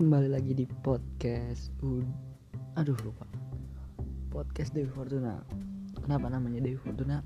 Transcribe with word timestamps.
kembali 0.00 0.32
lagi 0.32 0.56
di 0.56 0.64
podcast 0.64 1.76
aduh 2.72 2.96
lupa. 3.04 3.28
Podcast 4.32 4.72
Dewi 4.72 4.88
Fortuna. 4.88 5.44
Kenapa 5.92 6.32
namanya 6.32 6.64
Dewi 6.64 6.80
Fortuna? 6.80 7.20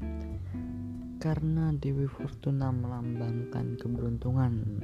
Karena 1.23 1.71
Dewi 1.79 2.11
Fortuna 2.11 2.75
melambangkan 2.75 3.79
keberuntungan. 3.79 4.83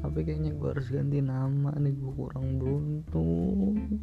Tapi 0.00 0.18
kayaknya 0.24 0.56
gue 0.56 0.68
harus 0.72 0.88
ganti 0.88 1.20
nama 1.20 1.68
nih 1.76 1.92
gue 1.92 2.12
kurang 2.16 2.48
beruntung. 2.56 4.00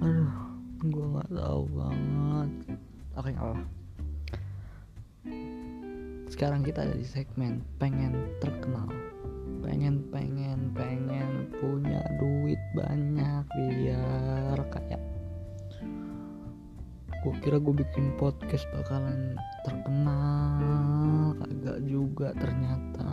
Aduh 0.00 0.32
gue 0.80 1.06
nggak 1.12 1.28
tahu 1.28 1.62
banget. 1.76 2.50
Oke 3.20 3.36
nggak 3.36 3.44
apa 3.52 3.60
sekarang 6.28 6.62
kita 6.62 6.86
ada 6.86 6.94
di 6.94 7.02
segmen 7.02 7.58
pengen 7.82 8.14
terkenal 8.38 8.86
banyak 12.88 13.44
biar 13.52 14.56
kayak 14.72 15.02
gue 17.20 17.34
kira 17.44 17.60
gue 17.60 17.74
bikin 17.84 18.16
podcast 18.16 18.64
bakalan 18.72 19.36
terkenal 19.66 21.36
kagak 21.36 21.84
juga 21.84 22.32
ternyata. 22.40 23.12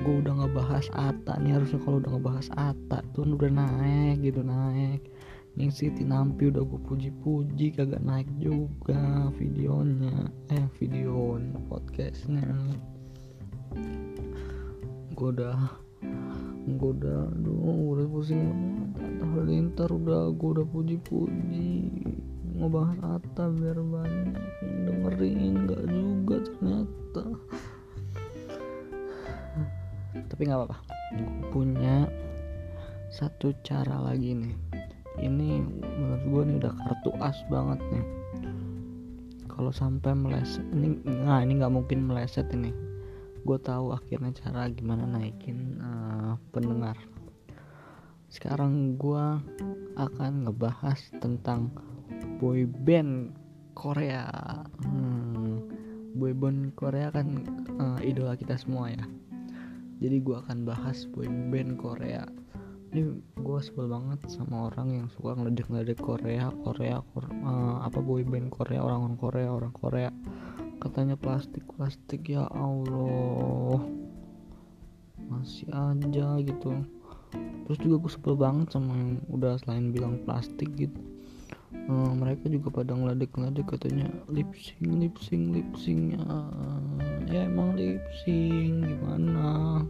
Gue 0.00 0.24
udah 0.24 0.34
ngebahas 0.40 0.88
Ata 0.96 1.36
nih 1.44 1.60
harusnya 1.60 1.82
kalau 1.84 2.00
udah 2.00 2.16
ngebahas 2.16 2.48
Ata 2.56 3.04
tuh 3.12 3.28
udah 3.36 3.52
naik 3.52 4.24
gitu 4.24 4.40
naik. 4.40 5.04
Ning 5.52 5.68
Siti 5.68 6.00
Nampi 6.00 6.48
udah 6.48 6.64
gue 6.64 6.80
puji-puji 6.88 7.76
kagak 7.76 8.00
naik 8.00 8.30
juga 8.40 9.28
videonya. 9.36 10.32
Eh 10.48 10.64
video 10.80 11.36
podcastnya. 11.68 12.48
Gue 15.12 15.28
udah 15.28 15.81
udah 16.68 17.26
aduh 17.34 17.98
udah 17.98 18.06
pusing 18.06 18.42
banget. 18.46 19.22
Halilintar 19.22 19.88
udah 19.90 20.30
gue 20.30 20.48
udah 20.60 20.66
puji-puji. 20.70 21.70
Ngebahas 22.52 23.18
Atta 23.18 23.50
biar 23.50 23.78
banyak 23.80 24.38
dengerin. 24.86 25.66
Nggak 25.66 25.82
juga 25.90 26.36
ternyata. 26.46 27.24
Tapi 30.12 30.40
nggak 30.46 30.58
apa-apa. 30.62 30.78
Gue 31.18 31.30
punya 31.50 32.06
satu 33.10 33.50
cara 33.66 33.98
lagi 33.98 34.36
nih. 34.36 34.54
Ini 35.20 35.50
menurut 35.98 36.24
gue 36.24 36.42
nih 36.48 36.56
udah 36.62 36.72
kartu 36.72 37.10
as 37.20 37.38
banget 37.50 37.80
nih. 37.90 38.06
Kalau 39.50 39.68
sampai 39.68 40.16
meleset 40.16 40.64
ini 40.72 40.96
nah 41.04 41.44
ini 41.44 41.60
nggak 41.60 41.74
mungkin 41.74 42.08
meleset 42.08 42.48
ini. 42.54 42.72
Gue 43.42 43.58
tahu 43.58 43.90
akhirnya 43.90 44.30
cara 44.38 44.70
gimana 44.70 45.02
naikin 45.04 45.81
pendengar. 46.52 47.00
Sekarang 48.28 49.00
gue 49.00 49.26
akan 49.96 50.32
ngebahas 50.48 51.00
tentang 51.20 51.72
boy 52.36 52.68
band 52.68 53.32
Korea. 53.72 54.28
Hmm, 54.84 55.64
boy 56.16 56.36
band 56.36 56.76
Korea 56.76 57.08
kan 57.08 57.44
uh, 57.80 57.98
idola 58.04 58.36
kita 58.36 58.60
semua 58.60 58.92
ya. 58.92 59.04
Jadi 60.04 60.16
gue 60.20 60.36
akan 60.36 60.68
bahas 60.68 61.08
boy 61.08 61.28
band 61.28 61.80
Korea. 61.80 62.28
Ini 62.92 63.08
gue 63.40 63.58
sebel 63.64 63.88
banget 63.88 64.20
sama 64.28 64.68
orang 64.68 64.92
yang 64.92 65.08
suka 65.16 65.32
ngeledek-ngeledek 65.32 65.96
Korea 65.96 66.52
Korea 66.60 67.00
Korea 67.16 67.32
uh, 67.40 67.80
apa 67.88 68.04
boy 68.04 68.20
band 68.20 68.52
Korea 68.52 68.84
orang-orang 68.84 69.16
Korea 69.16 69.48
orang 69.48 69.72
Korea. 69.72 70.10
Katanya 70.76 71.16
plastik 71.16 71.64
plastik 71.72 72.28
ya 72.28 72.44
Allah 72.52 74.01
masih 75.42 75.66
aja 75.74 76.38
gitu. 76.38 76.70
Terus 77.66 77.78
juga 77.82 77.96
gue 78.06 78.12
sebel 78.14 78.34
banget 78.38 78.70
sama 78.70 78.94
yang 78.94 79.18
udah 79.26 79.58
selain 79.58 79.90
bilang 79.90 80.22
plastik 80.22 80.70
gitu. 80.78 81.02
Uh, 81.90 82.14
mereka 82.14 82.46
juga 82.46 82.70
pada 82.70 82.94
ngeledek-ngeledek 82.94 83.66
katanya 83.74 84.06
lip 84.30 84.46
sync 84.54 85.02
lip 85.02 85.16
sync 85.18 85.50
lip 85.50 85.66
syncnya 85.74 86.22
ya 87.26 87.48
emang 87.48 87.74
lip 87.74 87.98
sync 88.22 88.86
gimana? 88.86 89.82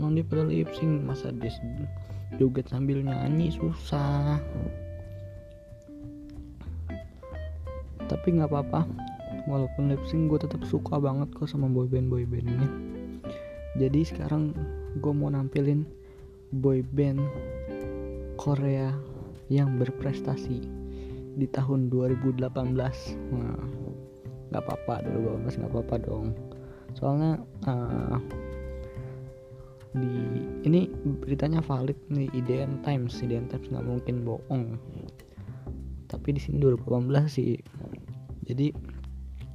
Emang 0.00 0.16
dia 0.16 0.24
pada 0.24 0.48
lip 0.48 0.70
sync 0.72 1.04
masa 1.04 1.28
dia 1.28 1.52
joget 2.40 2.72
sambil 2.72 3.04
nyanyi 3.04 3.52
susah. 3.52 4.40
Tapi 8.08 8.26
nggak 8.40 8.48
apa-apa 8.48 8.88
walaupun 9.44 9.92
lip 9.92 10.00
sync 10.08 10.32
gue 10.32 10.40
tetap 10.40 10.64
suka 10.64 10.96
banget 10.96 11.28
kok 11.36 11.52
sama 11.52 11.68
boyband 11.68 12.08
boyband 12.08 12.48
ini 12.48 12.83
jadi 13.74 14.00
sekarang 14.06 14.54
gue 15.02 15.12
mau 15.12 15.30
nampilin 15.30 15.86
boyband 16.54 17.18
Korea 18.38 18.94
yang 19.50 19.78
berprestasi 19.78 20.62
di 21.34 21.46
tahun 21.50 21.90
2018 21.90 22.54
nah 23.34 23.58
nggak 24.54 24.70
apa-apa 24.70 25.02
2018 25.10 25.58
nggak 25.58 25.72
apa-apa 25.74 25.96
dong. 26.06 26.26
Soalnya 26.94 27.42
uh, 27.66 28.22
di 29.98 30.14
ini 30.62 30.86
beritanya 31.26 31.58
valid 31.58 31.98
nih 32.06 32.30
IDN 32.30 32.86
Times 32.86 33.18
IDN 33.18 33.50
Times 33.50 33.66
nggak 33.66 33.82
mungkin 33.82 34.22
bohong. 34.22 34.78
Tapi 36.06 36.28
di 36.30 36.40
sini 36.40 36.62
2018 36.62 37.26
sih. 37.26 37.58
Jadi 38.46 38.70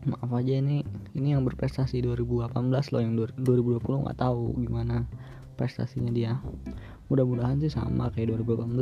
maaf 0.04 0.32
aja 0.36 0.60
ini 0.60 0.84
ini 1.20 1.36
yang 1.36 1.44
berprestasi 1.44 2.00
2018 2.02 2.56
loh 2.96 3.02
yang 3.04 3.14
2020 3.20 3.84
nggak 4.08 4.20
tahu 4.20 4.56
gimana 4.56 5.04
prestasinya 5.60 6.10
dia. 6.16 6.40
Mudah-mudahan 7.12 7.60
sih 7.60 7.68
sama 7.68 8.08
kayak 8.16 8.40
2018 8.40 8.80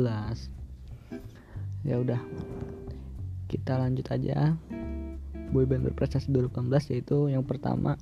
ya 1.82 1.98
udah 1.98 2.22
kita 3.50 3.74
lanjut 3.74 4.06
aja. 4.14 4.54
Boyband 5.50 5.90
berprestasi 5.90 6.30
2018 6.30 6.92
yaitu 6.94 7.26
yang 7.32 7.42
pertama 7.42 7.98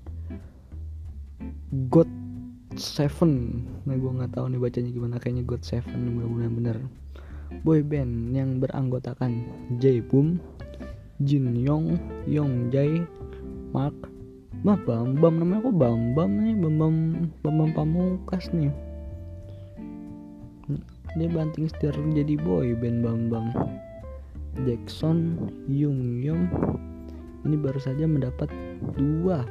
God 1.88 2.10
Seven. 2.76 3.64
Nah 3.88 3.96
gue 3.96 4.10
nggak 4.12 4.36
tahu 4.36 4.52
nih 4.52 4.60
bacanya 4.60 4.90
gimana 4.92 5.16
kayaknya 5.16 5.48
God 5.48 5.64
Seven 5.64 6.12
mudah-mudahan 6.12 6.52
bener. 6.52 6.78
Boy 7.62 7.80
band 7.80 8.34
yang 8.34 8.58
beranggotakan 8.58 9.46
J 9.78 10.02
Boom 10.02 10.42
Jin 11.22 11.54
Yong 11.56 11.96
Yong 12.26 12.74
Jae 12.74 13.06
Mark 13.70 14.15
Bah 14.66 14.74
Bambam 14.82 15.38
namanya 15.38 15.62
kok 15.62 15.78
Bambam 15.78 16.30
nih 16.42 16.58
Bambam 16.58 16.94
Bambam 17.46 17.70
Pamungkas 17.70 18.50
nih 18.50 18.74
dia 21.14 21.30
banting 21.30 21.70
setir 21.70 21.94
jadi 21.94 22.34
boy 22.34 22.74
band 22.74 23.06
Bambam 23.06 23.54
Jackson 24.66 25.38
Yung 25.70 26.18
Yong 26.18 26.50
ini 27.46 27.54
baru 27.54 27.78
saja 27.78 28.10
mendapat 28.10 28.50
dua 28.98 29.46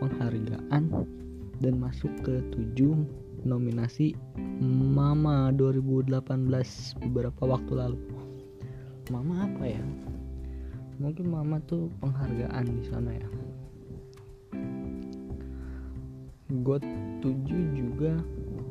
penghargaan 0.00 0.88
dan 1.60 1.74
masuk 1.76 2.10
ke 2.24 2.40
7 2.76 3.44
nominasi 3.44 4.16
Mama 4.64 5.52
2018 5.52 6.24
beberapa 7.04 7.42
waktu 7.44 7.72
lalu. 7.76 8.00
Mama 9.12 9.44
apa 9.44 9.64
ya? 9.68 9.84
Mungkin 10.96 11.28
Mama 11.28 11.60
tuh 11.68 11.92
penghargaan 12.00 12.64
di 12.64 12.84
sana 12.88 13.12
ya. 13.12 13.28
God 16.62 16.84
7 17.24 17.48
juga 17.74 18.20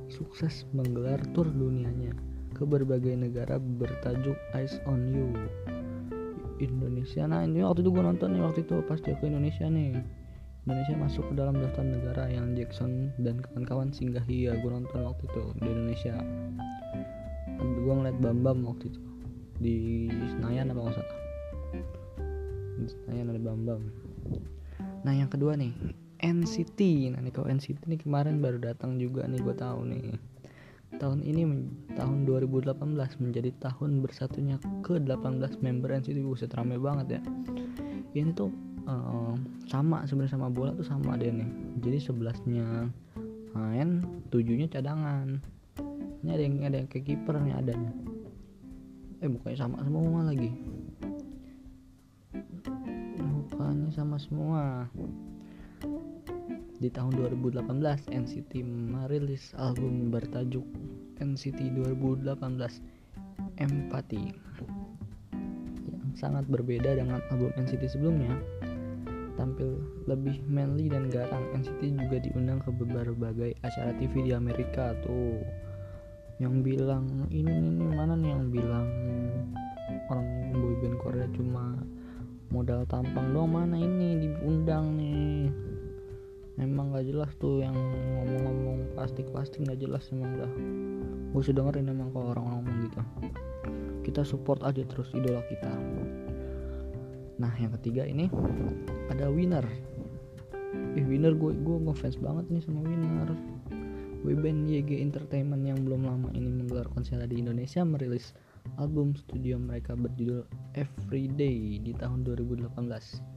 sukses 0.07 0.63
menggelar 0.71 1.19
tur 1.35 1.49
dunianya 1.49 2.15
ke 2.53 2.63
berbagai 2.63 3.17
negara 3.17 3.57
bertajuk 3.57 4.37
Eyes 4.53 4.77
on 4.85 5.09
You. 5.09 5.27
Indonesia. 6.61 7.27
Nah, 7.27 7.43
ini 7.43 7.65
waktu 7.65 7.83
itu 7.83 7.91
gue 7.91 8.03
nonton 8.05 8.37
nih 8.37 8.43
waktu 8.45 8.63
itu 8.63 8.79
pas 8.87 9.01
dia 9.01 9.17
ke 9.17 9.25
Indonesia 9.27 9.67
nih. 9.67 9.99
Indonesia 10.63 10.95
masuk 10.95 11.27
ke 11.27 11.33
dalam 11.35 11.59
daftar 11.59 11.83
negara 11.83 12.23
yang 12.31 12.55
Jackson 12.55 13.11
dan 13.19 13.43
kawan-kawan 13.43 13.91
singgahi 13.91 14.47
ya 14.47 14.55
gue 14.55 14.71
nonton 14.71 15.03
waktu 15.03 15.27
itu 15.27 15.43
di 15.59 15.67
Indonesia 15.67 16.15
gue 17.59 17.93
ngeliat 17.93 18.17
Bambam 18.23 18.63
waktu 18.63 18.87
itu 18.87 19.01
di 19.59 20.07
Senayan 20.31 20.71
apa 20.71 20.79
nggak 20.87 20.95
salah 20.95 21.17
di 22.79 22.87
Senayan 22.87 23.35
ada 23.35 23.41
Bambam 23.43 23.81
nah 25.03 25.11
yang 25.11 25.27
kedua 25.27 25.59
nih 25.59 25.75
NCT 26.23 27.11
nah 27.11 27.19
nih 27.19 27.35
kalau 27.35 27.51
NCT 27.51 27.83
nih 27.83 27.99
kemarin 27.99 28.39
baru 28.39 28.55
datang 28.63 28.95
juga 28.95 29.27
nih 29.27 29.43
gue 29.43 29.55
tahu 29.59 29.83
nih. 29.91 30.15
Tahun 30.95 31.19
ini 31.19 31.43
tahun 31.99 32.23
2018 32.23 32.79
menjadi 33.19 33.51
tahun 33.59 33.99
bersatunya 33.99 34.55
ke 34.85 35.03
18 35.03 35.59
member 35.59 35.89
NCT 35.91 36.23
buset 36.23 36.55
rame 36.55 36.79
banget 36.79 37.19
ya. 37.19 37.21
Ini 38.15 38.31
tuh 38.31 38.55
uh, 38.87 39.35
sama 39.67 40.07
sebenarnya 40.07 40.39
sama 40.39 40.47
bola 40.47 40.71
tuh 40.71 40.87
sama 40.87 41.19
deh 41.19 41.27
nih. 41.27 41.49
Jadi 41.83 41.97
sebelasnya 41.99 42.87
main 43.51 44.05
tujuhnya 44.31 44.71
cadangan. 44.71 45.43
Ini 46.23 46.29
ada 46.31 46.43
yang 46.45 46.55
ada 46.63 46.77
yang 46.79 46.87
kayak 46.87 47.03
kiper 47.03 47.35
nih 47.35 47.51
ada 47.51 47.73
nih. 47.75 47.93
Eh 49.19 49.27
mukanya 49.27 49.67
sama 49.67 49.83
semua 49.83 50.23
lagi. 50.23 50.51
Mukanya 53.19 53.89
sama 53.91 54.15
semua 54.21 54.87
di 56.83 56.91
tahun 56.91 57.15
2018 57.15 58.11
NCT 58.11 58.59
merilis 58.67 59.55
album 59.55 60.11
bertajuk 60.11 60.67
NCT 61.15 61.79
2018 61.79 62.35
Empathy 63.55 64.35
yang 65.87 66.11
sangat 66.19 66.43
berbeda 66.51 66.99
dengan 66.99 67.23
album 67.31 67.55
NCT 67.55 67.87
sebelumnya. 67.87 68.35
Tampil 69.39 69.79
lebih 70.11 70.43
manly 70.43 70.91
dan 70.91 71.07
garang 71.07 71.55
NCT 71.55 71.95
juga 72.03 72.19
diundang 72.19 72.59
ke 72.59 72.75
berbagai 72.75 73.55
acara 73.63 73.95
TV 73.95 74.27
di 74.27 74.31
Amerika 74.35 74.91
tuh. 75.07 75.39
Yang 76.43 76.67
bilang 76.67 77.07
ini 77.31 77.63
ini 77.63 77.95
mana 77.95 78.19
nih 78.19 78.27
yang 78.35 78.51
bilang 78.51 78.87
orang 80.11 80.27
boyband 80.51 80.99
Korea 80.99 81.31
cuma 81.31 81.79
modal 82.51 82.83
tampang 82.91 83.31
doang? 83.31 83.55
Mana 83.55 83.79
ini 83.79 84.27
diundang 84.27 84.99
nih 84.99 85.47
emang 86.61 86.93
gak 86.93 87.05
jelas 87.09 87.31
tuh 87.41 87.65
yang 87.65 87.73
ngomong-ngomong 87.73 88.93
plastik-plastik 88.93 89.65
gak 89.65 89.79
jelas 89.81 90.05
emang 90.13 90.31
dah. 90.37 90.51
Gue 91.33 91.41
sudah 91.41 91.65
dengerin 91.65 91.89
emang 91.89 92.13
kalau 92.13 92.35
orang 92.37 92.45
ngomong 92.45 92.75
gitu. 92.85 93.01
Kita 94.05 94.21
support 94.21 94.61
aja 94.61 94.85
terus 94.85 95.09
idola 95.17 95.41
kita. 95.49 95.71
Nah 97.41 97.53
yang 97.57 97.73
ketiga 97.81 98.05
ini 98.05 98.29
ada 99.09 99.31
winner. 99.33 99.65
Eh 100.93 101.05
winner 101.05 101.33
gue 101.33 101.57
gue 101.57 101.77
ngefans 101.89 102.21
banget 102.21 102.45
nih 102.53 102.61
sama 102.61 102.85
winner. 102.85 103.33
Boyband 104.23 104.71
YG 104.71 105.03
Entertainment 105.03 105.67
yang 105.67 105.83
belum 105.83 106.07
lama 106.07 106.31
ini 106.31 106.47
menggelar 106.47 106.87
konser 106.95 107.19
di 107.27 107.43
Indonesia 107.43 107.83
merilis 107.83 108.31
album 108.79 109.11
studio 109.19 109.59
mereka 109.59 109.99
berjudul 109.99 110.47
Everyday 110.79 111.83
di 111.83 111.91
tahun 111.91 112.23
2018 112.23 113.32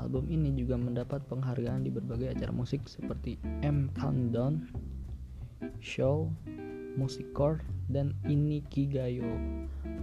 Album 0.00 0.26
ini 0.32 0.56
juga 0.56 0.80
mendapat 0.80 1.20
penghargaan 1.28 1.84
di 1.84 1.92
berbagai 1.92 2.32
acara 2.32 2.50
musik 2.50 2.88
seperti 2.88 3.36
M 3.60 3.92
Countdown, 3.92 4.64
Show, 5.78 6.32
Musikcore, 6.96 7.60
dan 7.92 8.16
Inikigayo. 8.24 9.28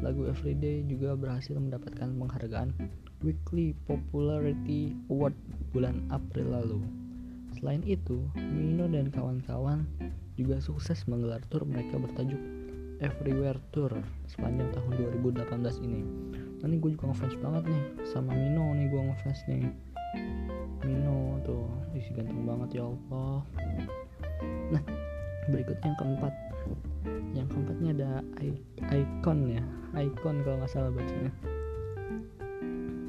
Lagu 0.06 0.30
Everyday 0.30 0.86
juga 0.86 1.18
berhasil 1.18 1.58
mendapatkan 1.58 2.14
penghargaan 2.14 2.72
Weekly 3.26 3.74
Popularity 3.90 4.94
Award 5.10 5.34
bulan 5.74 6.06
April 6.14 6.54
lalu. 6.54 6.80
Selain 7.58 7.82
itu, 7.82 8.22
Mino 8.38 8.86
dan 8.86 9.10
kawan-kawan 9.10 9.90
juga 10.38 10.62
sukses 10.62 11.02
menggelar 11.10 11.42
tour 11.50 11.66
mereka 11.66 11.98
bertajuk 11.98 12.38
Everywhere 12.98 13.62
Tour 13.74 13.94
sepanjang 14.26 14.74
tahun 14.74 14.94
2018 15.22 15.86
ini. 15.86 16.02
Nanti 16.62 16.76
gue 16.82 16.92
juga 16.98 17.14
ngefans 17.14 17.38
banget 17.38 17.64
nih 17.70 17.84
sama 18.10 18.34
Mino 18.34 18.74
nih 18.74 18.90
gue 18.90 19.02
ngefans 19.02 19.40
nih. 19.46 19.66
Mino 20.88 21.44
tuh. 21.44 21.68
Isi 21.92 22.16
ganteng 22.16 22.48
banget 22.48 22.80
ya 22.80 22.84
Allah. 22.88 23.44
Nah 24.72 24.84
berikutnya 25.52 25.92
yang 25.92 26.00
keempat. 26.00 26.34
Yang 27.36 27.48
keempatnya 27.52 27.90
ada 28.00 28.12
icon 28.96 29.40
ya. 29.52 29.64
Icon 30.00 30.36
kalau 30.48 30.56
nggak 30.64 30.72
salah 30.72 30.92
bacanya. 30.96 31.32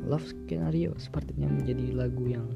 Love 0.08 0.24
Scenario 0.24 0.96
sepertinya 0.96 1.46
menjadi 1.46 1.92
lagu 1.92 2.24
yang 2.26 2.48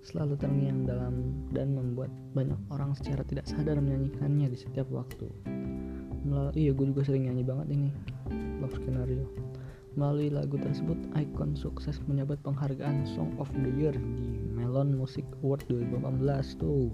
selalu 0.00 0.38
terngiang 0.40 0.88
dalam 0.88 1.44
dan 1.52 1.76
membuat 1.76 2.08
banyak 2.32 2.56
orang 2.72 2.96
secara 2.96 3.26
tidak 3.26 3.44
sadar 3.44 3.76
menyanyikannya 3.82 4.48
di 4.48 4.58
setiap 4.58 4.88
waktu. 4.88 5.28
Melalui, 6.24 6.54
iya 6.56 6.70
gue 6.70 6.86
juga 6.88 7.02
sering 7.04 7.26
nyanyi 7.28 7.44
banget 7.44 7.66
ini 7.74 7.90
Love 8.62 8.76
Scenario. 8.80 9.26
Melalui 10.00 10.32
lagu 10.32 10.56
tersebut, 10.56 10.96
Icon 11.12 11.52
sukses 11.52 12.00
menyabet 12.08 12.40
penghargaan 12.40 13.04
Song 13.04 13.36
of 13.36 13.52
the 13.52 13.68
Year 13.76 13.92
di 13.92 14.40
Melon 14.56 14.96
Music 14.96 15.28
Award 15.44 15.68
2018 15.68 16.56
tuh. 16.56 16.88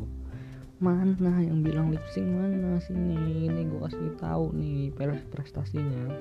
Mana 0.82 1.38
yang 1.38 1.62
bilang 1.62 1.94
lip 1.94 2.02
sync 2.10 2.26
mana 2.26 2.82
sini? 2.82 3.46
Ini 3.46 3.62
gue 3.70 3.78
kasih 3.78 4.10
tahu 4.18 4.50
nih 4.58 4.90
prestasinya. 5.30 6.18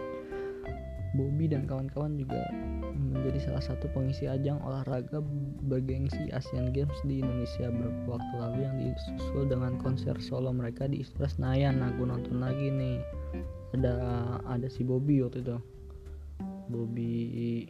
Bobby 1.17 1.49
dan 1.49 1.65
kawan-kawan 1.65 2.21
juga 2.21 2.53
menjadi 2.93 3.49
salah 3.49 3.65
satu 3.65 3.89
pengisi 3.89 4.29
ajang 4.29 4.61
olahraga 4.61 5.25
bergengsi 5.65 6.29
Asian 6.37 6.69
Games 6.69 7.01
di 7.09 7.25
Indonesia 7.25 7.65
beberapa 7.73 8.21
waktu 8.21 8.33
lalu 8.37 8.59
yang 8.61 8.75
disusul 8.77 9.49
dengan 9.49 9.81
konser 9.81 10.13
solo 10.21 10.53
mereka 10.53 10.85
di 10.85 11.01
Istora 11.01 11.33
Senayan. 11.33 11.81
Nah, 11.81 11.89
gue 11.97 12.05
nonton 12.05 12.37
lagi 12.45 12.69
nih. 12.69 13.01
Ada 13.73 13.95
ada 14.45 14.67
si 14.69 14.85
Bobby 14.85 15.25
waktu 15.25 15.41
itu 15.41 15.57
Bobby. 16.69 17.69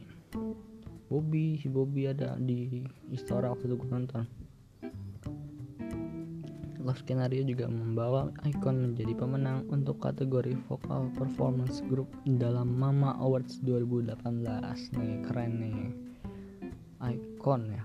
Bobby 1.06 1.59
si 1.62 1.68
Bobby 1.69 2.09
ada 2.09 2.33
di 2.39 2.81
Istora 3.12 3.53
waktu 3.53 3.69
itu 3.69 3.75
gue 3.77 3.89
nonton. 3.92 4.24
Love 6.86 7.01
Skenario 7.01 7.42
juga 7.42 7.65
membawa 7.65 8.30
Icon 8.45 8.77
menjadi 8.77 9.18
pemenang 9.18 9.65
untuk 9.74 9.97
kategori 10.06 10.53
Vocal 10.69 11.09
Performance 11.18 11.81
Group 11.89 12.13
dalam 12.30 12.77
Mama 12.77 13.18
Awards 13.18 13.57
2018 13.65 14.13
nih 14.94 15.13
keren 15.25 15.51
nih. 15.65 15.80
Icon 17.01 17.62
ya. 17.74 17.83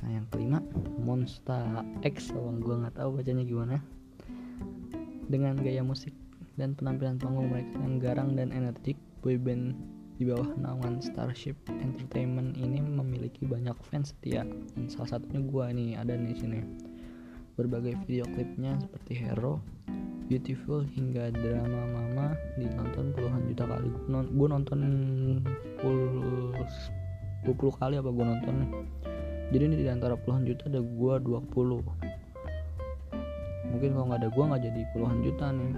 Nah 0.00 0.10
yang 0.14 0.30
kelima 0.30 0.62
Monster 1.02 1.82
X. 2.06 2.30
Oh, 2.38 2.54
gue 2.54 2.86
nggak 2.86 2.94
tahu 2.94 3.18
bacanya 3.18 3.42
gimana. 3.42 3.82
Dengan 5.26 5.58
gaya 5.58 5.82
musik 5.82 6.14
dan 6.54 6.78
penampilan 6.78 7.18
panggung 7.18 7.50
mereka 7.50 7.74
yang 7.82 7.98
garang 7.98 8.38
dan 8.38 8.54
energik 8.54 8.94
boyband 9.20 9.76
di 10.20 10.28
bawah 10.28 10.52
naungan 10.60 11.00
Starship 11.00 11.56
Entertainment 11.68 12.56
ini 12.60 12.80
memiliki 12.80 13.48
banyak 13.48 13.72
fans 13.88 14.12
setia. 14.12 14.44
Dan 14.44 14.88
salah 14.92 15.16
satunya 15.16 15.40
gue 15.40 15.64
nih 15.76 15.90
ada 15.96 16.12
nih 16.16 16.36
sini. 16.36 16.60
Berbagai 17.56 17.96
video 18.04 18.24
klipnya 18.28 18.76
seperti 18.80 19.16
Hero, 19.20 19.60
Beautiful 20.28 20.84
hingga 20.84 21.32
drama 21.32 21.82
Mama 21.88 22.26
ditonton 22.56 23.12
puluhan 23.16 23.42
juta 23.48 23.64
kali. 23.68 23.88
Gue 24.08 24.48
nonton 24.48 24.80
puluh 25.80 26.52
20 27.48 27.80
kali 27.80 27.94
apa 27.96 28.10
gue 28.12 28.24
nonton? 28.24 28.56
Jadi 29.50 29.62
ini 29.64 29.76
di 29.80 29.88
antara 29.88 30.16
puluhan 30.16 30.44
juta 30.44 30.68
ada 30.68 30.84
gue 30.84 31.14
20 31.24 32.10
mungkin 33.70 33.94
kalau 33.94 34.06
nggak 34.10 34.20
ada 34.20 34.30
gue 34.34 34.44
nggak 34.44 34.62
jadi 34.66 34.80
puluhan 34.92 35.18
juta 35.22 35.46
nih 35.54 35.72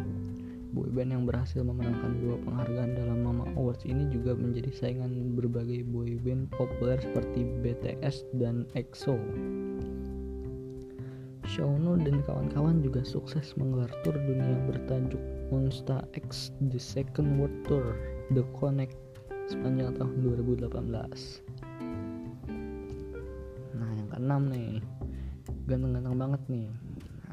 boyband 0.72 1.12
yang 1.12 1.24
berhasil 1.28 1.60
memenangkan 1.60 2.16
dua 2.24 2.40
penghargaan 2.48 2.96
dalam 2.96 3.20
Mama 3.20 3.44
Awards 3.60 3.84
ini 3.84 4.08
juga 4.08 4.32
menjadi 4.32 4.72
saingan 4.72 5.36
berbagai 5.36 5.84
boyband 5.92 6.48
populer 6.56 6.96
seperti 6.96 7.44
BTS 7.60 8.24
dan 8.40 8.64
EXO. 8.72 9.20
Shauno 11.44 12.00
dan 12.00 12.24
kawan-kawan 12.24 12.80
juga 12.80 13.04
sukses 13.04 13.52
menggelar 13.60 13.92
tur 14.00 14.16
dunia 14.16 14.56
bertajuk 14.72 15.20
Monster 15.52 16.00
X 16.16 16.56
The 16.72 16.80
Second 16.80 17.36
World 17.36 17.52
Tour 17.68 17.92
The 18.32 18.40
Connect 18.56 18.96
sepanjang 19.52 20.00
tahun 20.00 20.24
2018. 20.24 20.72
Nah 23.76 23.90
yang 23.92 24.08
keenam 24.08 24.48
nih, 24.48 24.80
ganteng-ganteng 25.68 26.16
banget 26.16 26.42
nih 26.48 26.68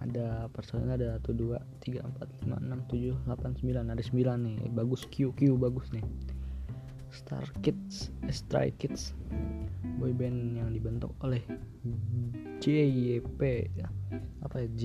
ada 0.03 0.51
personilnya 0.51 0.95
ada 0.99 1.07
satu 1.19 1.31
dua 1.35 1.63
tiga 1.89 2.05
empat 2.05 2.29
lima 2.45 2.61
enam 2.61 2.85
tujuh 2.85 3.17
delapan 3.25 3.57
sembilan. 3.57 3.85
Ada 3.97 4.03
sembilan 4.05 4.37
nih. 4.45 4.57
Bagus 4.77 5.09
Q 5.09 5.33
Q 5.33 5.57
bagus 5.57 5.89
nih. 5.89 6.05
Star 7.09 7.41
Kids 7.65 8.13
Stray 8.29 8.69
Kids. 8.77 9.17
Boyband 9.97 10.61
yang 10.61 10.69
dibentuk 10.71 11.11
oleh 11.25 11.41
JYP 12.61 13.41
apa 14.39 14.55
ya? 14.63 14.67
J, 14.77 14.83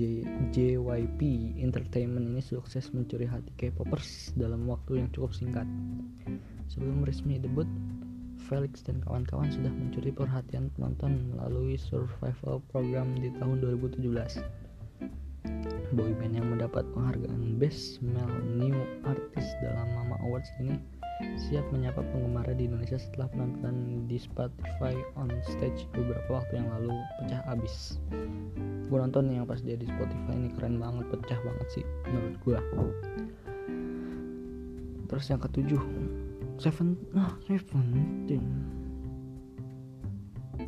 JYP 0.51 1.21
Entertainment 1.61 2.35
ini 2.35 2.43
sukses 2.43 2.91
mencuri 2.91 3.23
hati 3.23 3.53
K-popers 3.55 4.35
dalam 4.35 4.67
waktu 4.67 5.05
yang 5.05 5.07
cukup 5.15 5.31
singkat. 5.31 5.63
Sebelum 6.67 7.05
resmi 7.05 7.39
debut 7.39 7.69
Felix 8.45 8.83
dan 8.83 8.99
kawan-kawan 9.01 9.49
sudah 9.49 9.71
mencuri 9.71 10.11
perhatian 10.11 10.69
penonton 10.75 11.33
melalui 11.33 11.79
survival 11.79 12.61
program 12.69 13.15
di 13.17 13.31
tahun 13.39 13.63
2017 13.63 14.64
boyband 15.95 16.35
yang 16.35 16.47
mendapat 16.51 16.83
penghargaan 16.91 17.55
Best 17.55 18.03
Male 18.03 18.43
New 18.59 18.75
Artist 19.07 19.49
dalam 19.63 19.87
Mama 19.95 20.19
Awards 20.27 20.51
ini 20.59 20.75
siap 21.39 21.63
menyapa 21.71 22.03
penggemar 22.11 22.43
di 22.59 22.67
Indonesia 22.67 22.99
setelah 22.99 23.31
penampilan 23.31 24.03
di 24.11 24.19
Spotify 24.19 24.91
on 25.15 25.31
stage 25.47 25.87
beberapa 25.95 26.43
waktu 26.43 26.59
yang 26.59 26.67
lalu 26.67 26.91
pecah 27.23 27.41
abis 27.55 28.03
gue 28.91 28.97
nonton 28.99 29.31
yang 29.31 29.47
pas 29.47 29.63
dia 29.63 29.79
di 29.79 29.87
Spotify 29.87 30.35
ini 30.35 30.51
keren 30.51 30.75
banget 30.75 31.07
pecah 31.15 31.39
banget 31.39 31.67
sih 31.71 31.85
menurut 32.11 32.35
gue 32.43 32.59
terus 35.07 35.25
yang 35.31 35.39
ketujuh 35.39 35.81
Seven 36.59 36.99
nah 37.15 37.31
Seventeen 37.47 38.43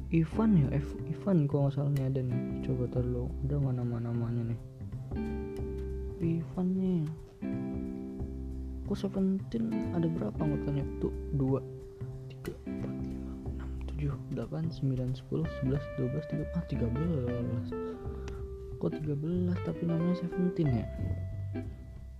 Ivan 0.07 0.55
ya 0.55 0.67
Ivan 1.11 1.51
kok 1.51 1.59
nggak 1.59 1.73
salah 1.75 1.91
nih 1.91 2.07
ada 2.07 2.21
nih. 2.23 2.63
Coba 2.63 2.87
terlalu 2.87 3.27
ada 3.43 3.55
mana 3.59 3.83
mana 3.83 4.07
namanya 4.07 4.55
nih 4.55 4.59
Ivan 6.17 6.67
nih. 6.73 7.03
Kok 8.87 8.97
Seventeen 8.97 9.93
ada 9.93 10.07
berapa 10.07 10.39
anggotanya? 10.39 10.83
Tuh 11.03 11.13
dua 11.35 11.59
tiga 12.31 12.55
empat 12.63 12.91
lima 13.03 13.31
enam 13.51 13.69
tujuh 13.91 14.15
8 14.31 14.71
9 14.79 15.19
10 15.27 15.67
11 15.67 15.77
12 15.99 16.31
13 16.31 16.55
ah 16.55 16.63
13 16.69 17.97
kok 18.77 18.93
13 18.93 19.57
tapi 19.65 19.83
namanya 19.89 20.15
Seventeen 20.21 20.69
ya? 20.69 20.85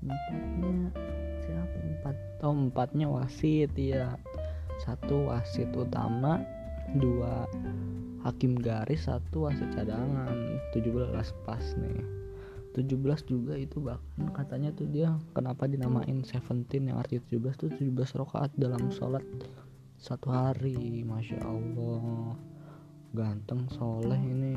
Empatnya 0.02 0.90
siapa? 1.46 1.78
Empat. 1.78 2.16
Oh 2.44 2.54
empatnya 2.54 3.08
wasit 3.10 3.72
ya 3.78 4.18
satu 4.82 5.30
wasit 5.34 5.74
utama 5.74 6.46
dua 6.98 7.50
hakim 8.22 8.58
garis 8.58 9.06
satu 9.10 9.50
wasit 9.50 9.70
cadangan. 9.74 10.60
17 10.74 11.14
pas 11.46 11.64
nih 11.78 12.17
17 12.78 13.26
juga 13.26 13.58
itu 13.58 13.82
bahkan 13.82 14.30
katanya 14.38 14.70
tuh 14.70 14.86
dia 14.86 15.18
kenapa 15.34 15.66
dinamain 15.66 16.22
Seventeen 16.22 16.94
yang 16.94 17.02
arti 17.02 17.18
17 17.18 17.58
tuh 17.58 17.70
17 17.74 18.22
rakaat 18.22 18.54
dalam 18.54 18.94
sholat 18.94 19.26
satu 19.98 20.30
hari. 20.30 21.02
Masya 21.02 21.42
Allah. 21.42 22.38
Ganteng 23.18 23.66
soleh 23.74 24.22
ini. 24.22 24.54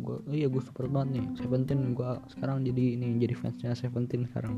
Gue 0.00 0.24
oh 0.24 0.32
iya 0.32 0.48
gue 0.48 0.62
super 0.64 0.88
banget 0.88 1.20
nih. 1.20 1.26
Seventeen 1.44 1.92
gue 1.92 2.10
sekarang 2.32 2.64
jadi 2.64 2.96
ini 2.96 3.20
jadi 3.20 3.36
fansnya 3.36 3.76
Seventeen 3.76 4.24
sekarang. 4.32 4.56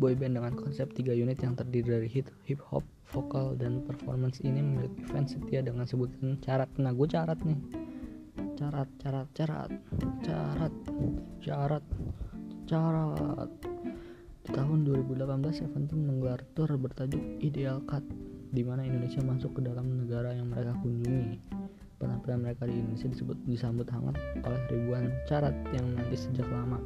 Boy 0.00 0.16
band 0.16 0.40
dengan 0.40 0.56
konsep 0.56 0.88
tiga 0.96 1.12
unit 1.12 1.38
yang 1.44 1.52
terdiri 1.54 2.00
dari 2.00 2.08
hip, 2.08 2.32
hip 2.48 2.58
hop 2.64 2.82
vokal 3.12 3.54
dan 3.60 3.84
performance 3.84 4.40
ini 4.40 4.64
memiliki 4.64 5.04
fans 5.04 5.36
setia 5.36 5.60
dengan 5.60 5.84
sebutan 5.84 6.40
carat. 6.40 6.72
Nah 6.80 6.96
gue 6.96 7.06
carat 7.06 7.36
nih 7.44 7.81
carat 8.62 8.86
carat 9.02 9.28
carat 9.34 9.70
carat 10.22 10.74
carat 11.42 11.84
carat 12.70 13.50
di 14.46 14.50
tahun 14.54 14.86
2018 14.86 15.26
Seventeen 15.50 16.06
menggelar 16.06 16.46
tour 16.54 16.70
bertajuk 16.78 17.42
Ideal 17.42 17.82
Cut 17.90 18.06
di 18.54 18.62
mana 18.62 18.86
Indonesia 18.86 19.18
masuk 19.18 19.58
ke 19.58 19.66
dalam 19.66 20.06
negara 20.06 20.30
yang 20.30 20.46
mereka 20.54 20.78
kunjungi. 20.78 21.42
Penampilan 21.98 22.38
mereka 22.46 22.70
di 22.70 22.78
Indonesia 22.78 23.10
disebut 23.10 23.34
disambut 23.50 23.90
hangat 23.90 24.14
oleh 24.46 24.62
ribuan 24.70 25.10
carat 25.26 25.58
yang 25.74 25.98
nanti 25.98 26.14
sejak 26.14 26.46
lama. 26.46 26.78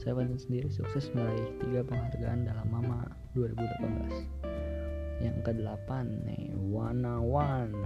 Seventeen 0.00 0.40
sendiri 0.40 0.72
sukses 0.72 1.12
meraih 1.12 1.52
tiga 1.60 1.84
penghargaan 1.84 2.48
dalam 2.48 2.64
Mama 2.72 3.12
2018. 3.36 5.20
Yang 5.20 5.36
ke-8 5.44 5.88
nih, 6.24 6.56
Wana 6.56 7.20
One. 7.20 7.76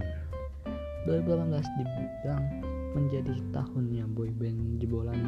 2018 1.03 1.51
dibilang 1.75 2.74
menjadi 2.95 3.35
tahunnya 3.51 4.07
boyband 4.15 4.79
jebolan 4.79 5.19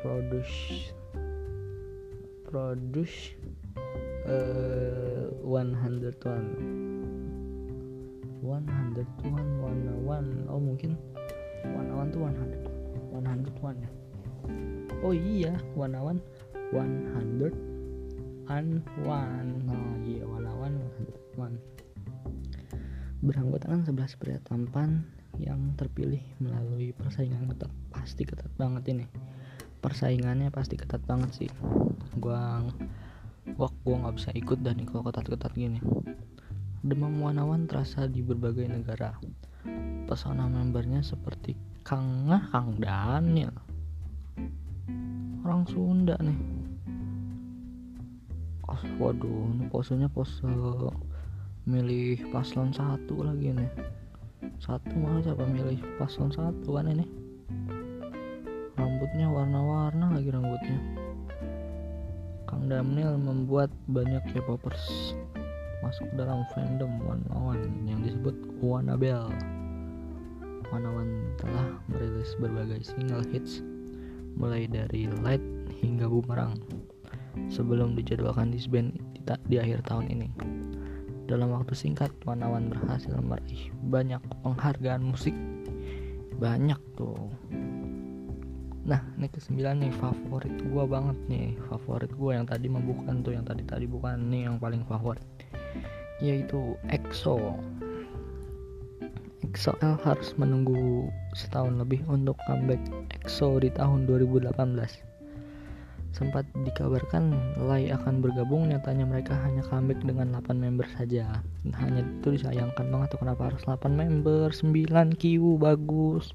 produce 0.00 0.88
produce 2.48 3.36
uh, 4.24 5.28
101 5.44 6.88
100 8.48 9.04
one. 9.28 9.60
One 9.60 9.82
one 10.06 10.30
oh 10.48 10.56
mungkin 10.56 10.96
one 11.76 11.90
one 11.92 12.08
tuh 12.08 12.22
100 12.24 12.64
100 13.12 13.52
one 13.60 13.78
ya? 13.82 13.90
Oh 15.04 15.12
iya. 15.12 15.52
One 15.74 15.94
one 15.98 16.20
100 16.72 17.52
and 18.48 18.80
one. 19.04 19.50
Oh 19.68 19.94
iya. 20.06 20.24
One 20.24 20.46
one 20.48 20.76
100 21.36 21.36
one. 21.36 21.56
Beranggotakan 23.18 23.82
11 23.84 24.20
pria 24.22 24.38
tampan 24.46 25.17
yang 25.38 25.74
terpilih 25.78 26.20
melalui 26.42 26.90
persaingan 26.92 27.46
ketat 27.54 27.72
pasti 27.94 28.22
ketat 28.26 28.50
banget 28.58 28.90
ini 28.92 29.06
persaingannya 29.78 30.50
pasti 30.50 30.74
ketat 30.74 31.00
banget 31.06 31.30
sih 31.32 31.50
gua 32.18 32.66
wah 33.54 33.72
gua 33.86 33.96
nggak 34.02 34.14
bisa 34.18 34.30
ikut 34.34 34.58
dan 34.60 34.82
kalau 34.84 35.06
ketat-ketat 35.06 35.54
gini 35.54 35.78
Demam 36.78 37.18
Wanawan 37.18 37.66
terasa 37.66 38.06
di 38.06 38.22
berbagai 38.22 38.70
negara. 38.70 39.18
Pesona 40.06 40.46
membernya 40.46 41.02
seperti 41.02 41.58
Kang 41.82 42.30
Ngah, 42.30 42.54
Kang 42.54 42.78
Daniel. 42.78 43.50
Orang 45.42 45.66
Sunda 45.66 46.14
nih. 46.22 46.38
Oh, 48.70 48.82
waduh, 49.02 49.50
ini 49.58 49.66
posenya 49.66 50.06
pose 50.06 50.46
milih 51.66 52.30
paslon 52.30 52.70
satu 52.70 53.26
lagi 53.26 53.58
nih. 53.58 53.70
Satu 54.58 54.94
malah 54.94 55.22
siapa 55.22 55.42
milih 55.46 55.78
paslon 55.98 56.30
satu 56.30 56.78
kan 56.78 56.86
ini? 56.90 57.06
Rambutnya 58.78 59.26
warna-warna 59.26 60.14
lagi 60.14 60.30
rambutnya. 60.30 60.78
Kang 62.46 62.70
Daniel 62.70 63.18
membuat 63.18 63.68
banyak 63.90 64.22
K-popers 64.30 65.14
masuk 65.82 66.10
dalam 66.18 66.42
fandom 66.54 66.90
One 67.02 67.26
One 67.34 67.64
yang 67.86 68.02
disebut 68.02 68.34
Wanabel. 68.62 69.30
One 70.70 70.86
One 70.86 71.14
telah 71.38 71.78
merilis 71.90 72.34
berbagai 72.38 72.82
single 72.86 73.26
hits 73.30 73.62
mulai 74.38 74.70
dari 74.70 75.10
Light 75.22 75.42
hingga 75.82 76.06
Boomerang 76.06 76.58
sebelum 77.50 77.94
dijadwalkan 77.98 78.54
disband 78.54 78.94
di, 79.14 79.20
di 79.50 79.56
akhir 79.58 79.86
tahun 79.86 80.10
ini. 80.10 80.57
Dalam 81.28 81.52
waktu 81.52 81.76
singkat, 81.76 82.08
One 82.24 82.72
berhasil 82.72 83.12
meraih 83.20 83.68
banyak 83.84 84.24
penghargaan 84.40 85.04
musik. 85.04 85.36
Banyak 86.40 86.80
tuh. 86.96 87.28
Nah, 88.88 89.04
ini 89.20 89.28
kesembilan 89.28 89.84
nih 89.84 89.92
favorit 90.00 90.56
gua 90.72 90.88
banget 90.88 91.20
nih. 91.28 91.52
Favorit 91.68 92.08
gua 92.16 92.40
yang 92.40 92.48
tadi 92.48 92.72
mah 92.72 92.80
bukan 92.80 93.20
tuh, 93.20 93.36
yang 93.36 93.44
tadi 93.44 93.60
tadi 93.68 93.84
bukan 93.84 94.32
nih 94.32 94.48
yang 94.48 94.56
paling 94.56 94.88
favorit 94.88 95.20
yaitu 96.18 96.74
EXO. 96.90 97.60
EXO-L 99.46 100.02
harus 100.02 100.34
menunggu 100.34 101.06
setahun 101.32 101.78
lebih 101.78 102.02
untuk 102.10 102.34
comeback 102.50 102.82
EXO 103.22 103.62
di 103.62 103.70
tahun 103.70 104.10
2018. 104.10 105.07
Sempat 106.16 106.48
dikabarkan 106.64 107.36
Lai 107.68 107.92
akan 107.92 108.24
bergabung, 108.24 108.68
nyatanya 108.68 109.04
mereka 109.04 109.36
hanya 109.44 109.62
comeback 109.66 110.00
dengan 110.02 110.34
8 110.34 110.56
member 110.56 110.88
saja. 110.96 111.40
Hanya 111.76 112.02
itu 112.02 112.34
disayangkan 112.34 112.88
banget 112.88 113.14
tuh 113.14 113.20
kenapa 113.22 113.52
harus 113.52 113.62
8 113.64 113.92
member, 113.92 114.50
9 114.50 115.14
Q 115.14 115.24
bagus. 115.60 116.32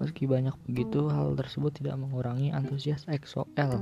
Meski 0.00 0.24
banyak 0.24 0.56
begitu, 0.66 1.06
hal 1.12 1.36
tersebut 1.36 1.76
tidak 1.78 2.00
mengurangi 2.00 2.50
antusias 2.50 3.04
EXO-L 3.06 3.76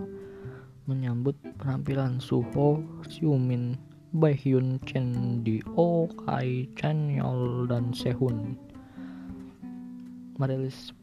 menyambut 0.91 1.39
penampilan 1.63 2.19
Suho, 2.19 2.83
Xiumin, 3.07 3.79
Baekhyun, 4.11 4.83
Chen 4.83 5.41
Dio, 5.47 6.11
Kai 6.27 6.67
Chan 6.75 7.15
Yol, 7.15 7.71
dan 7.71 7.95
Sehun 7.95 8.59
merilis 10.41 10.97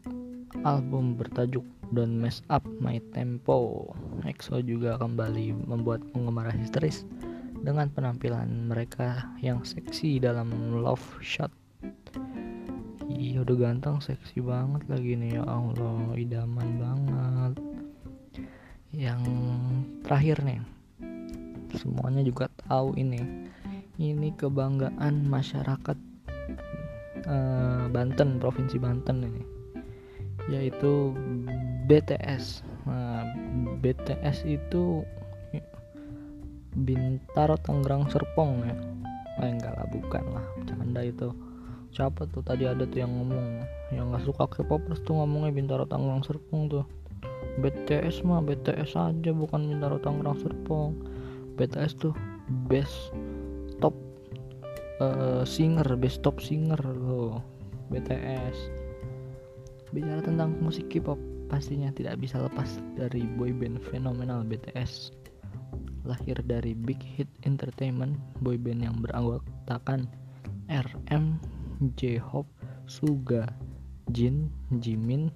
album 0.65 1.13
bertajuk 1.13 1.61
Don't 1.95 2.19
Mess 2.19 2.43
Up 2.51 2.63
My 2.83 2.99
Tempo. 3.15 3.87
EXO 4.27 4.59
juga 4.59 4.99
kembali 4.99 5.67
membuat 5.67 6.03
penggemar 6.11 6.51
histeris 6.51 7.07
dengan 7.63 7.87
penampilan 7.91 8.67
mereka 8.67 9.31
yang 9.39 9.63
seksi 9.63 10.19
dalam 10.19 10.51
Love 10.83 11.23
Shot. 11.23 11.49
Iya 13.07 13.47
udah 13.47 13.55
ganteng, 13.55 14.03
seksi 14.03 14.43
banget 14.43 14.83
lagi 14.91 15.15
nih 15.15 15.39
ya 15.39 15.43
Allah, 15.47 16.11
idaman 16.19 16.69
banget. 16.75 17.53
Yang 18.91 19.21
terakhir 20.03 20.37
nih, 20.43 20.59
semuanya 21.79 22.21
juga 22.27 22.51
tahu 22.67 22.99
ini 22.99 23.47
ini 23.97 24.29
kebanggaan 24.37 25.25
masyarakat 25.25 25.97
uh, 27.25 27.85
Banten 27.89 28.37
provinsi 28.37 28.77
Banten 28.77 29.25
ini 29.25 29.43
yaitu 30.47 31.11
BTS 31.87 32.67
nah, 32.83 33.23
BTS 33.79 34.43
itu 34.43 35.07
Bintaro 36.77 37.57
Tangerang 37.57 38.05
Serpong 38.13 38.61
ya. 38.61 38.75
Eh, 39.41 39.49
enggak 39.49 39.73
lah 39.73 39.87
bukan 39.89 40.23
lah. 40.29 40.45
Canda 40.69 41.01
itu. 41.01 41.33
Siapa 41.89 42.29
tuh? 42.29 42.45
Tadi 42.45 42.69
ada 42.69 42.85
tuh 42.85 43.01
yang 43.01 43.17
ngomong. 43.17 43.65
Yang 43.89 44.05
nggak 44.13 44.23
suka 44.29 44.43
K-popers 44.45 45.01
tuh 45.01 45.17
ngomongnya 45.17 45.57
Bintaro 45.57 45.89
Tangerang 45.89 46.21
Serpong 46.21 46.69
tuh. 46.69 46.85
BTS 47.57 48.21
mah 48.21 48.45
BTS 48.45 48.93
aja 48.93 49.31
bukan 49.33 49.65
Bintaro 49.65 49.97
Tangerang 49.97 50.37
Serpong. 50.37 50.93
BTS 51.57 51.97
tuh 51.97 52.13
best 52.69 53.09
top 53.81 53.97
uh, 55.01 55.41
singer 55.41 55.85
best 55.97 56.21
top 56.21 56.37
singer 56.37 56.77
loh 56.77 57.41
BTS 57.89 58.55
bicara 59.89 60.21
tentang 60.21 60.53
musik 60.61 60.85
K-pop 60.91 61.17
pastinya 61.47 61.89
tidak 61.95 62.19
bisa 62.19 62.39
lepas 62.43 62.79
dari 62.99 63.23
boyband 63.39 63.79
fenomenal 63.87 64.43
BTS 64.43 65.15
lahir 66.07 66.39
dari 66.47 66.71
Big 66.71 67.03
Hit 67.03 67.27
Entertainment 67.43 68.15
boyband 68.39 68.79
yang 68.79 68.95
beranggotakan 69.03 70.07
RM, 70.71 71.39
J-Hope, 71.99 72.49
Suga, 72.87 73.51
Jin, 74.15 74.47
Jimin, 74.79 75.27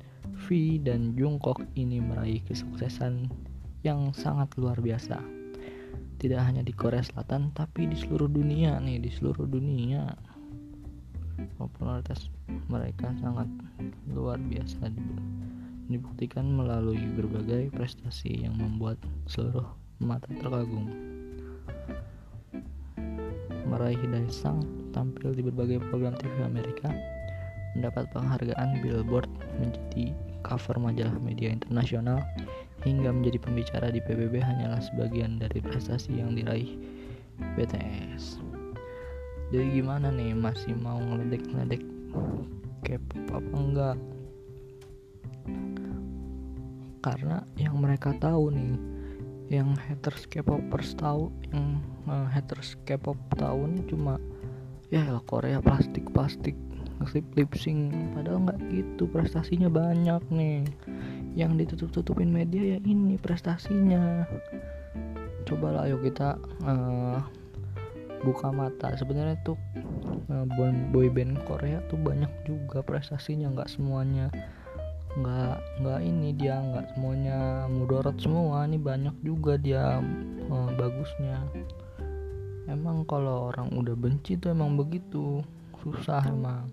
V, 0.48 0.80
dan 0.80 1.12
Jungkook. 1.20 1.60
Ini 1.76 2.00
meraih 2.00 2.40
kesuksesan 2.48 3.28
yang 3.84 4.16
sangat 4.16 4.48
luar 4.56 4.80
biasa. 4.80 5.20
Tidak 6.24 6.40
hanya 6.40 6.64
di 6.64 6.72
Korea 6.72 7.04
Selatan 7.04 7.52
tapi 7.52 7.90
di 7.90 7.98
seluruh 8.00 8.32
dunia 8.32 8.80
nih 8.80 9.04
di 9.04 9.12
seluruh 9.12 9.44
dunia. 9.44 10.16
Popularitas 11.58 12.30
mereka 12.70 13.12
sangat 13.20 13.50
luar 14.08 14.38
biasa 14.38 14.88
dibuktikan 15.92 16.48
melalui 16.48 17.04
berbagai 17.14 17.70
prestasi 17.76 18.48
yang 18.48 18.56
membuat 18.56 18.98
seluruh 19.28 19.68
mata 20.00 20.28
terkagum. 20.40 20.88
Meraih 23.68 24.00
Daesung 24.00 24.92
tampil 24.92 25.32
di 25.36 25.44
berbagai 25.44 25.80
program 25.92 26.16
TV 26.20 26.34
Amerika 26.44 26.92
mendapat 27.76 28.08
penghargaan 28.12 28.84
Billboard 28.84 29.32
menjadi 29.60 30.12
cover 30.44 30.76
majalah 30.82 31.16
media 31.24 31.54
internasional 31.54 32.20
hingga 32.84 33.14
menjadi 33.14 33.38
pembicara 33.40 33.88
di 33.94 34.04
PBB 34.04 34.42
hanyalah 34.42 34.82
sebagian 34.82 35.40
dari 35.40 35.62
prestasi 35.62 36.20
yang 36.20 36.36
diraih 36.36 36.76
BTS 37.56 38.42
jadi 39.52 39.66
gimana 39.72 40.10
nih 40.12 40.36
masih 40.36 40.74
mau 40.80 40.98
ngeledek-ngeledek 41.00 41.84
K-pop 42.82 43.28
apa 43.30 43.56
enggak 43.56 43.98
karena 47.02 47.42
yang 47.58 47.78
mereka 47.82 48.14
tahu 48.22 48.54
nih 48.54 48.78
yang 49.52 49.76
haters 49.76 50.32
K-popers 50.32 50.96
tahu 50.96 51.28
yang 51.52 51.84
uh, 52.08 52.24
haters 52.32 52.80
K-pop 52.88 53.20
tahu 53.36 53.68
nih 53.68 53.84
cuma 53.92 54.16
ya 54.88 55.20
Korea 55.28 55.60
plastik 55.60 56.08
plastik 56.16 56.56
ngasih 57.02 57.26
lip 57.34 57.52
sync. 57.58 57.92
Padahal 58.14 58.46
nggak 58.46 58.60
gitu 58.70 59.10
prestasinya 59.10 59.68
banyak 59.68 60.22
nih. 60.30 60.62
Yang 61.34 61.66
ditutup-tutupin 61.66 62.30
media 62.30 62.78
ya 62.78 62.80
ini 62.86 63.18
prestasinya. 63.18 64.24
Cobalah 65.50 65.90
ayo 65.90 65.98
kita 66.00 66.38
uh, 66.62 67.20
buka 68.22 68.54
mata. 68.54 68.94
Sebenarnya 68.94 69.42
tuh 69.42 69.58
uh, 70.30 70.46
boy 70.94 71.10
band 71.10 71.42
Korea 71.50 71.82
tuh 71.90 71.98
banyak 71.98 72.30
juga 72.46 72.86
prestasinya 72.86 73.50
nggak 73.50 73.68
semuanya 73.74 74.30
nggak 75.12 75.84
nggak 75.84 76.00
ini 76.08 76.30
dia 76.38 76.56
nggak 76.60 76.96
semuanya 76.96 77.68
mudorot 77.68 78.16
semua. 78.22 78.64
Ini 78.64 78.78
banyak 78.80 79.16
juga 79.24 79.60
dia 79.60 80.00
uh, 80.48 80.70
bagusnya. 80.78 81.44
Emang 82.72 83.04
kalau 83.04 83.52
orang 83.52 83.74
udah 83.76 83.96
benci 83.98 84.40
tuh 84.40 84.56
emang 84.56 84.80
begitu. 84.80 85.44
Susah 85.84 86.24
emang. 86.30 86.72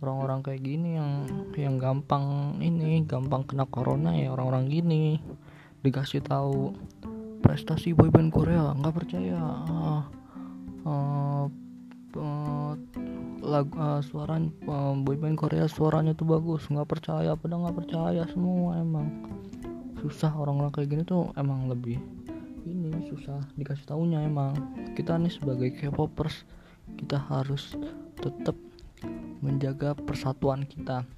Orang-orang 0.00 0.40
kayak 0.40 0.64
gini 0.64 0.96
yang 0.96 1.28
yang 1.52 1.76
gampang 1.76 2.56
ini 2.64 3.04
gampang 3.04 3.44
kena 3.44 3.68
corona 3.68 4.16
ya 4.16 4.32
orang-orang 4.32 4.72
gini. 4.72 5.20
Dikasih 5.84 6.24
tahu 6.24 6.72
prestasi 7.44 7.92
boyband 7.92 8.32
Korea 8.32 8.72
nggak 8.72 8.94
percaya. 8.96 9.40
Uh, 9.68 10.02
uh, 10.88 11.44
uh, 12.16 12.74
lagu 13.44 13.74
uh, 13.78 14.00
suara 14.02 14.38
uh, 14.40 14.94
boyband 14.98 15.38
Korea 15.38 15.66
suaranya 15.70 16.16
tuh 16.16 16.26
bagus. 16.26 16.66
Nggak 16.66 16.88
percaya 16.88 17.36
pada 17.36 17.54
nggak 17.58 17.76
percaya 17.76 18.22
semua 18.30 18.80
emang. 18.80 19.06
Susah 20.00 20.32
orang-orang 20.32 20.72
kayak 20.72 20.88
gini 20.88 21.02
tuh 21.04 21.28
emang 21.36 21.68
lebih 21.68 22.00
ini 22.64 22.92
susah 23.08 23.40
dikasih 23.56 23.86
tahunya 23.88 24.26
emang. 24.26 24.54
Kita 24.96 25.16
nih 25.16 25.32
sebagai 25.32 25.72
K-popers 25.76 26.44
kita 26.98 27.20
harus 27.30 27.76
tetap 28.18 28.56
menjaga 29.40 29.96
persatuan 29.96 30.68
kita, 30.68 31.08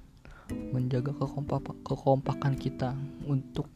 menjaga 0.71 1.11
kekompak 1.11 1.75
kekompakan 1.83 2.53
kita 2.55 2.95
untuk 3.27 3.67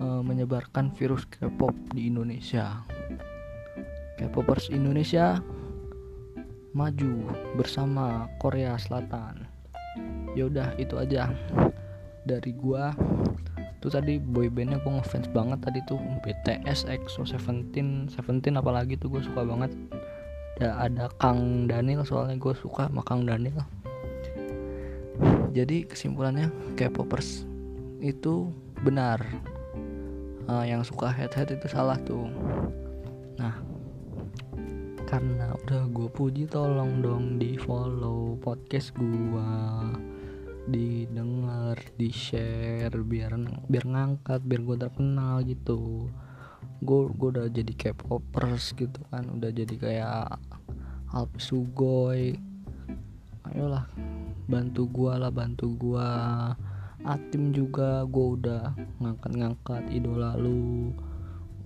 uh, 0.00 0.24
menyebarkan 0.24 0.92
virus 0.96 1.28
K-pop 1.28 1.74
di 1.92 2.08
Indonesia. 2.08 2.80
K-popers 4.16 4.72
Indonesia 4.72 5.40
maju 6.72 7.28
bersama 7.58 8.30
Korea 8.38 8.78
Selatan. 8.78 9.46
Ya 10.38 10.46
udah 10.46 10.74
itu 10.78 10.94
aja 10.96 11.30
dari 12.26 12.54
gua. 12.54 12.94
Tuh 13.80 13.88
tadi 13.88 14.20
boybandnya 14.20 14.78
gua 14.84 15.00
ngefans 15.00 15.32
banget 15.32 15.58
tadi 15.64 15.80
tuh 15.88 15.96
BTS, 16.20 16.86
EXO, 16.86 17.24
Seventeen, 17.24 18.12
Seventeen 18.12 18.60
apalagi 18.60 19.00
tuh 19.00 19.08
gue 19.08 19.24
suka 19.24 19.40
banget 19.40 19.72
ada 20.60 20.76
ada 20.84 21.04
Kang 21.16 21.64
Daniel 21.64 22.04
soalnya 22.04 22.36
gue 22.36 22.52
suka 22.52 22.92
sama 22.92 23.00
Kang 23.00 23.24
Daniel 23.24 23.64
jadi 25.56 25.88
kesimpulannya 25.88 26.52
K-popers 26.76 27.48
itu 28.04 28.52
benar 28.84 29.24
uh, 30.52 30.64
yang 30.68 30.84
suka 30.84 31.08
head 31.08 31.32
head 31.32 31.48
itu 31.48 31.64
salah 31.64 31.96
tuh 32.04 32.28
nah 33.40 33.56
karena 35.10 35.50
udah 35.66 35.90
gue 35.90 36.06
puji 36.06 36.46
tolong 36.46 37.02
dong 37.02 37.42
di 37.42 37.58
follow 37.58 38.38
podcast 38.38 38.94
gue 38.94 39.50
didengar 40.70 41.74
di 41.98 42.14
share 42.14 42.94
biar 42.94 43.34
biar 43.66 43.84
ngangkat 43.90 44.38
biar 44.46 44.62
gue 44.62 44.76
terkenal 44.78 45.42
gitu. 45.42 46.06
Gue 46.78 47.10
gue 47.10 47.28
udah 47.34 47.50
jadi 47.50 47.74
K-popers 47.74 48.78
gitu 48.78 49.02
kan 49.10 49.26
udah 49.26 49.50
jadi 49.50 49.74
kayak 49.74 50.38
Alp 51.10 51.42
Sugoi 51.42 52.38
ayolah 53.50 53.90
bantu 54.46 54.86
gua 54.90 55.18
lah 55.18 55.30
bantu 55.30 55.70
gua. 55.78 56.10
Atim 57.00 57.50
juga 57.50 58.04
gua 58.06 58.26
udah 58.36 58.64
ngangkat-ngangkat 59.02 59.90
idola 59.94 60.38
lu. 60.38 60.94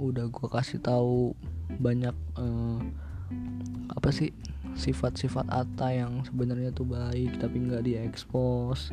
Udah 0.01 0.29
gua 0.33 0.49
kasih 0.61 0.81
tahu 0.81 1.37
banyak 1.81 2.15
uh, 2.39 2.79
apa 3.93 4.09
sih 4.09 4.33
sifat-sifat 4.75 5.47
Ata 5.49 5.95
yang 5.95 6.27
sebenarnya 6.27 6.75
tuh 6.75 6.89
baik 6.89 7.39
tapi 7.39 7.63
nggak 7.63 7.87
diekspos. 7.87 8.91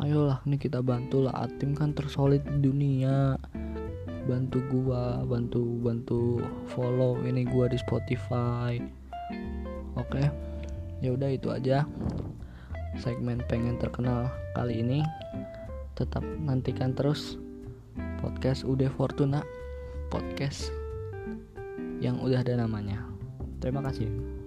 Ayolah 0.00 0.40
nih 0.48 0.60
kita 0.60 0.80
bantulah 0.80 1.32
Atim 1.36 1.76
kan 1.76 1.92
tersolid 1.92 2.44
di 2.46 2.58
dunia. 2.68 3.36
Bantu 4.28 4.60
gua 4.68 5.24
bantu 5.24 5.60
bantu 5.80 6.40
follow 6.72 7.20
ini 7.24 7.44
gua 7.48 7.68
di 7.68 7.76
Spotify. 7.80 8.80
Oke 9.98 10.20
okay? 10.20 10.26
ya 11.00 11.16
udah 11.16 11.30
itu 11.32 11.48
aja 11.50 11.88
segmen 13.00 13.40
pengen 13.48 13.80
terkenal 13.80 14.28
kali 14.56 14.80
ini. 14.84 15.00
Tetap 15.96 16.24
nantikan 16.24 16.96
terus 16.96 17.36
podcast 18.24 18.64
Ude 18.64 18.88
Fortuna 18.88 19.44
podcast 20.08 20.72
yang 22.00 22.16
udah 22.24 22.40
ada 22.40 22.56
namanya 22.56 23.09
terima 23.60 23.84
kasih 23.84 24.39